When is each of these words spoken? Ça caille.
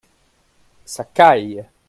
Ça 0.83 1.03
caille. 1.03 1.63